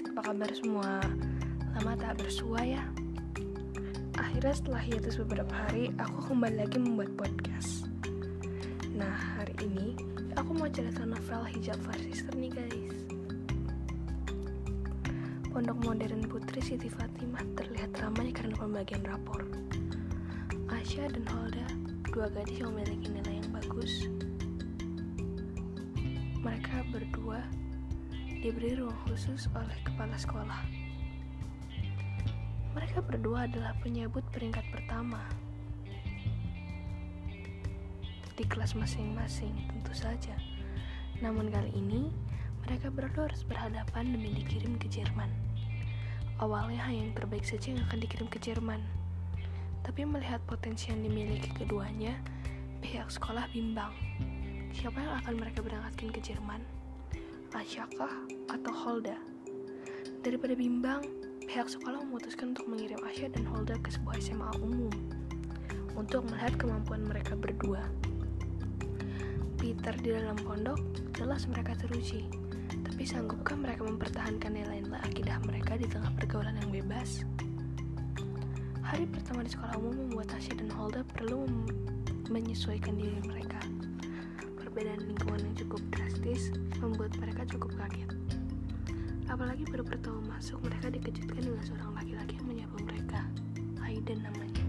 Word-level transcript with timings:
guys, 0.00 0.16
apa 0.16 0.32
kabar 0.32 0.50
semua? 0.56 0.92
Lama 1.76 1.92
tak 2.00 2.24
bersua 2.24 2.64
ya? 2.64 2.80
Akhirnya 4.16 4.56
setelah 4.56 4.80
hiatus 4.80 5.20
beberapa 5.20 5.52
hari, 5.52 5.92
aku 6.00 6.32
kembali 6.32 6.56
lagi 6.56 6.80
membuat 6.80 7.12
podcast. 7.20 7.84
Nah, 8.96 9.12
hari 9.36 9.52
ini 9.60 9.92
aku 10.40 10.56
mau 10.56 10.72
cerita 10.72 11.04
novel 11.04 11.44
Hijab 11.52 11.76
for 11.84 11.92
Sister 12.00 12.32
nih 12.32 12.48
guys. 12.48 12.96
Pondok 15.52 15.76
Modern 15.84 16.24
Putri 16.24 16.64
Siti 16.64 16.88
Fatimah 16.88 17.44
terlihat 17.60 17.92
ramai 18.00 18.32
karena 18.32 18.56
pembagian 18.56 19.04
rapor. 19.04 19.44
Asya 20.72 21.12
dan 21.12 21.28
Holda, 21.28 21.68
dua 22.08 22.32
gadis 22.32 22.56
yang 22.56 22.72
memiliki 22.72 23.12
nilai 23.12 23.36
yang 23.36 23.52
bagus. 23.52 24.08
Mereka 26.40 26.88
berdua 26.88 27.44
diberi 28.40 28.72
ruang 28.72 28.96
khusus 29.04 29.52
oleh 29.52 29.76
kepala 29.84 30.16
sekolah. 30.16 30.64
Mereka 32.72 33.04
berdua 33.04 33.44
adalah 33.44 33.76
penyebut 33.84 34.24
peringkat 34.32 34.64
pertama 34.72 35.20
di 38.40 38.48
kelas 38.48 38.72
masing-masing, 38.72 39.52
tentu 39.68 39.92
saja. 39.92 40.32
Namun 41.20 41.52
kali 41.52 41.68
ini, 41.76 42.08
mereka 42.64 42.88
berdua 42.88 43.28
harus 43.28 43.44
berhadapan 43.44 44.08
demi 44.08 44.32
dikirim 44.32 44.80
ke 44.80 44.88
Jerman. 44.88 45.28
Awalnya 46.40 46.80
hanya 46.88 47.12
yang 47.12 47.14
terbaik 47.20 47.44
saja 47.44 47.76
yang 47.76 47.84
akan 47.92 48.00
dikirim 48.00 48.32
ke 48.32 48.40
Jerman. 48.40 48.80
Tapi 49.84 50.08
melihat 50.08 50.40
potensi 50.48 50.88
yang 50.88 51.04
dimiliki 51.04 51.52
keduanya, 51.52 52.16
pihak 52.80 53.12
sekolah 53.12 53.52
bimbang. 53.52 53.92
Siapa 54.72 54.96
yang 54.96 55.20
akan 55.20 55.34
mereka 55.36 55.60
berangkatkan 55.60 56.08
ke 56.08 56.20
Jerman? 56.24 56.79
Asyakah 57.50 58.30
atau 58.46 58.70
Holda? 58.70 59.18
Daripada 60.22 60.54
bimbang, 60.54 61.02
pihak 61.50 61.66
sekolah 61.66 61.98
memutuskan 62.06 62.54
untuk 62.54 62.70
mengirim 62.70 63.02
Asya 63.02 63.26
dan 63.34 63.42
Holda 63.42 63.74
ke 63.82 63.90
sebuah 63.90 64.22
SMA 64.22 64.50
umum 64.62 64.94
untuk 65.98 66.30
melihat 66.30 66.54
kemampuan 66.54 67.02
mereka 67.02 67.34
berdua. 67.34 67.82
Peter 69.58 69.90
di 69.98 70.14
dalam 70.14 70.38
pondok 70.38 70.78
jelas 71.10 71.50
mereka 71.50 71.74
teruji, 71.74 72.30
tapi 72.86 73.02
sanggupkah 73.02 73.58
mereka 73.58 73.82
mempertahankan 73.82 74.54
nilai-nilai 74.54 75.02
akidah 75.02 75.42
mereka 75.42 75.74
di 75.74 75.90
tengah 75.90 76.14
pergaulan 76.14 76.54
yang 76.54 76.70
bebas? 76.70 77.26
Hari 78.86 79.10
pertama 79.10 79.42
di 79.42 79.50
sekolah 79.50 79.74
umum 79.74 80.06
membuat 80.06 80.30
Asya 80.38 80.54
dan 80.54 80.70
Holda 80.70 81.02
perlu 81.02 81.50
menyesuaikan 82.30 82.94
diri 82.94 83.18
mereka. 83.26 83.58
Perbedaan 84.80 85.12
lingkungan 85.12 85.40
yang 85.44 85.56
cukup 85.60 85.82
drastis 85.92 86.56
membuat 86.80 87.12
mereka 87.20 87.44
cukup 87.52 87.68
kaget. 87.76 88.16
Apalagi 89.28 89.68
baru 89.68 89.84
pertama 89.84 90.40
masuk, 90.40 90.56
mereka 90.64 90.88
dikejutkan 90.88 91.52
dengan 91.52 91.60
seorang 91.68 91.92
laki-laki 91.92 92.40
yang 92.40 92.48
menyapa 92.48 92.76
mereka, 92.88 93.20
Aiden 93.84 94.24
namanya. 94.24 94.64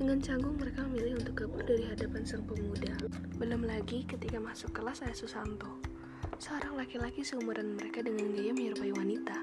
Dengan 0.00 0.16
canggung 0.24 0.56
mereka 0.56 0.80
memilih 0.88 1.20
untuk 1.20 1.44
kabur 1.44 1.60
dari 1.60 1.84
hadapan 1.84 2.24
sang 2.24 2.40
pemuda. 2.48 2.96
Belum 3.36 3.68
lagi 3.68 4.08
ketika 4.08 4.40
masuk 4.40 4.72
kelas 4.80 5.04
ada 5.04 5.12
Susanto, 5.12 5.68
seorang 6.40 6.72
laki-laki 6.72 7.20
seumuran 7.20 7.76
mereka 7.76 8.00
dengan 8.00 8.32
gaya 8.32 8.56
menyerupai 8.56 8.96
wanita. 8.96 9.36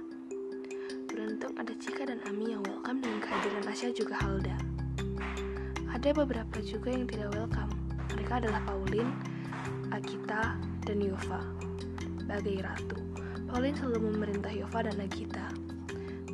Beruntung 1.05 1.53
ada 1.61 1.77
Cika 1.77 2.09
dan 2.09 2.25
Ami 2.25 2.57
yang 2.57 2.65
welcome 2.65 3.05
dengan 3.05 3.21
kehadiran 3.21 3.69
Asya 3.69 3.93
juga 3.93 4.17
Halda. 4.17 4.57
Ada 5.93 6.09
beberapa 6.09 6.57
juga 6.65 6.89
yang 6.89 7.05
tidak 7.05 7.37
welcome. 7.37 7.78
Mereka 8.13 8.33
adalah 8.41 8.61
Pauline, 8.65 9.13
Agita, 9.93 10.57
dan 10.85 10.97
Yova. 11.01 11.41
Bagai 12.29 12.61
ratu, 12.61 12.97
Pauline 13.49 13.73
selalu 13.73 14.13
memerintah 14.13 14.53
Yova 14.53 14.85
dan 14.85 15.01
Nagita. 15.01 15.49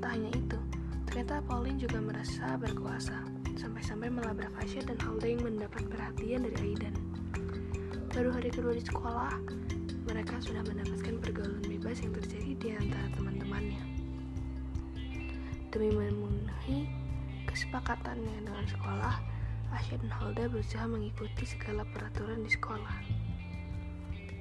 Tak 0.04 0.10
hanya 0.12 0.32
itu, 0.36 0.60
ternyata 1.08 1.40
Pauline 1.48 1.80
juga 1.80 2.04
merasa 2.04 2.60
berkuasa, 2.60 3.24
sampai-sampai 3.56 4.12
melabrak 4.12 4.52
Asya 4.60 4.84
dan 4.84 5.00
Alda 5.08 5.28
yang 5.28 5.44
mendapat 5.48 5.88
perhatian 5.88 6.44
dari 6.44 6.76
Aidan. 6.76 6.96
Baru 8.12 8.32
hari 8.32 8.52
kedua 8.52 8.76
di 8.76 8.84
sekolah, 8.84 9.32
mereka 10.08 10.40
sudah 10.44 10.64
mendapatkan 10.68 11.16
pergaulan 11.20 11.64
bebas 11.64 12.00
yang 12.04 12.14
terjadi 12.16 12.52
di 12.60 12.68
antara 12.76 13.08
teman-temannya. 13.16 13.84
Demi 15.72 15.92
memenuhi 15.92 16.88
kesepakatannya 17.48 18.48
dengan 18.48 18.66
sekolah, 18.68 19.16
Asya 19.76 20.00
dan 20.00 20.08
Halda 20.08 20.48
berusaha 20.48 20.88
mengikuti 20.88 21.44
segala 21.44 21.84
peraturan 21.92 22.48
di 22.48 22.52
sekolah. 22.56 22.96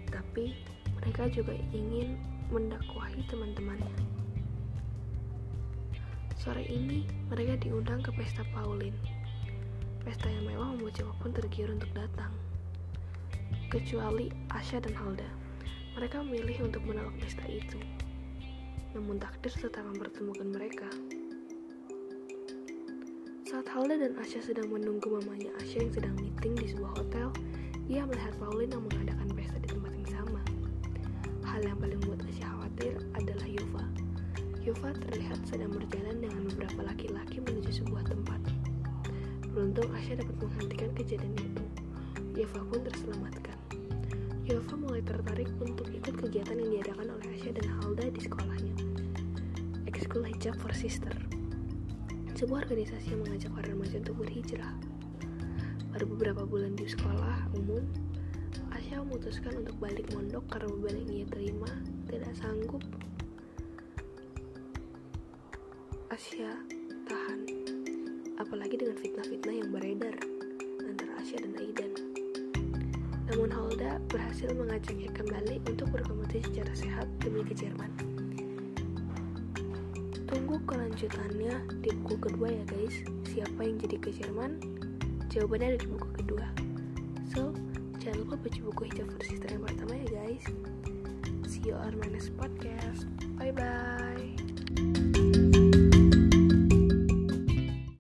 Tapi 0.07 0.55
mereka 0.95 1.27
juga 1.27 1.59
ingin 1.75 2.15
mendakwahi 2.55 3.19
teman-temannya. 3.27 3.99
Sore 6.39 6.63
ini, 6.71 7.03
mereka 7.33 7.59
diundang 7.59 7.99
ke 8.05 8.15
pesta 8.15 8.47
Pauline. 8.55 8.95
Pesta 10.07 10.31
yang 10.31 10.47
mewah 10.47 10.77
membuat 10.77 11.03
siapa 11.03 11.17
pun 11.19 11.35
tergiur 11.35 11.73
untuk 11.75 11.91
datang. 11.99 12.31
Kecuali 13.75 14.31
Asya 14.55 14.87
dan 14.87 14.95
Halda. 14.95 15.27
Mereka 15.99 16.23
memilih 16.23 16.71
untuk 16.71 16.87
menolak 16.87 17.17
pesta 17.19 17.43
itu. 17.51 17.81
Namun 18.95 19.19
takdir 19.19 19.51
tetap 19.51 19.83
mempertemukan 19.83 20.47
mereka. 20.47 20.87
Saat 23.55 23.71
Halda 23.71 23.95
dan 24.03 24.19
Asya 24.19 24.43
sedang 24.43 24.67
menunggu 24.67 25.15
mamanya 25.15 25.55
Asya 25.63 25.87
yang 25.87 25.95
sedang 25.95 26.19
meeting 26.19 26.59
di 26.59 26.75
sebuah 26.75 26.91
hotel, 26.99 27.31
ia 27.87 28.03
melihat 28.03 28.35
Pauline 28.43 28.75
yang 28.75 28.83
mengadakan 28.83 29.31
pesta 29.31 29.55
di 29.63 29.71
tempat 29.71 29.95
yang 29.95 30.11
sama. 30.11 30.43
Hal 31.47 31.63
yang 31.63 31.79
paling 31.79 32.03
membuat 32.03 32.27
Asya 32.35 32.51
khawatir 32.51 32.99
adalah 33.15 33.47
Yova. 33.47 33.87
Yova 34.59 34.91
terlihat 35.07 35.39
sedang 35.47 35.71
berjalan 35.71 36.19
dengan 36.19 36.51
beberapa 36.51 36.83
laki-laki 36.83 37.39
menuju 37.47 37.71
sebuah 37.79 38.03
tempat. 38.11 38.43
Beruntung 39.55 39.87
Asya 40.03 40.19
dapat 40.19 40.35
menghentikan 40.35 40.91
kejadian 40.99 41.39
itu. 41.39 41.65
Yova 42.35 42.59
pun 42.59 42.83
terselamatkan. 42.83 43.59
Yova 44.51 44.75
mulai 44.75 44.99
tertarik 45.07 45.55
untuk 45.63 45.87
ikut 45.95 46.15
kegiatan 46.27 46.59
yang 46.59 46.83
diadakan 46.83 47.07
oleh 47.07 47.31
Asya 47.39 47.55
dan 47.55 47.71
Halda 47.79 48.11
di 48.11 48.19
sekolahnya. 48.19 48.75
Ekskul 49.87 50.27
Hijab 50.27 50.59
for 50.59 50.75
Sister. 50.75 51.15
Sebuah 52.35 52.67
organisasi 52.67 53.15
yang 53.15 53.23
mengajak 53.23 53.55
para 53.55 53.71
remaja 53.71 53.97
untuk 54.03 54.27
berhijrah. 54.27 54.75
Baru 55.95 56.11
beberapa 56.19 56.43
bulan 56.43 56.75
di 56.75 56.91
sekolah 56.91 57.47
umum, 57.55 57.87
Asya 58.75 59.07
memutuskan 59.07 59.63
untuk 59.63 59.79
balik 59.79 60.11
mondok 60.11 60.43
karena 60.51 60.67
beban 60.67 60.99
yang 60.99 61.11
ia 61.15 61.27
terima 61.31 61.71
tidak 62.11 62.35
sanggup. 62.35 62.83
Asya 66.11 66.51
tahan, 67.07 67.41
apalagi 68.43 68.83
dengan 68.83 68.99
fitnah-fitnah 68.99 69.55
yang 69.55 69.71
beredar 69.71 70.19
antara 70.83 71.15
Asya 71.23 71.39
dan 71.39 71.55
Aidan. 71.55 71.93
Namun 73.31 73.51
Holda 73.55 74.03
berhasil 74.11 74.51
mengajaknya 74.51 75.07
kembali 75.15 75.63
untuk 75.71 75.87
berkompetisi 75.95 76.51
secara 76.51 76.75
sehat 76.75 77.07
demi 77.23 77.47
ke 77.47 77.55
Jerman. 77.55 78.24
Tunggu 80.35 80.59
kelanjutannya 80.67 81.63
di 81.79 81.95
buku 81.95 82.19
kedua 82.19 82.51
ya 82.51 82.65
guys. 82.67 83.07
Siapa 83.31 83.55
yang 83.63 83.79
jadi 83.79 84.03
ke 84.03 84.11
Jerman? 84.19 84.59
Jawabannya 85.31 85.79
ada 85.79 85.79
di 85.79 85.87
buku 85.87 86.09
kedua. 86.11 86.43
So, 87.31 87.55
jangan 88.03 88.27
lupa 88.27 88.43
baca 88.43 88.59
buku 88.67 88.83
hijau 88.91 89.07
versi 89.15 89.39
yang 89.47 89.63
pertama 89.63 89.95
ya 89.95 90.09
guys. 90.11 90.45
See 91.47 91.71
you 91.71 91.79
on 91.79 91.95
my 92.03 92.11
next 92.11 92.35
podcast. 92.35 93.07
Bye 93.39 93.55
bye. 93.55 94.44